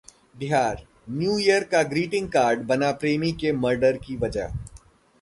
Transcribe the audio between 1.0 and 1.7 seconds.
new year